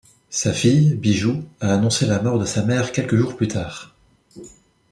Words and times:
Sa 0.31 0.51
fille, 0.51 0.95
Bijou, 0.95 1.43
a 1.59 1.75
annoncé 1.75 2.07
la 2.07 2.19
mort 2.19 2.39
de 2.39 2.45
sa 2.45 2.65
mère 2.65 2.91
quelques 2.91 3.15
jours 3.17 3.37
plus 3.37 3.47
tard. 3.49 3.93